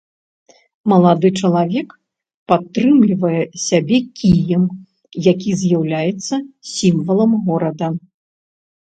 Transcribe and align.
Малады 0.91 1.29
чалавек 1.39 1.89
падтрымлівае 2.51 3.41
сябе 3.65 3.97
кіем, 4.21 4.63
які 5.27 5.51
з'яўляецца 5.61 6.35
сімвалам 6.71 7.31
горада. 7.51 7.87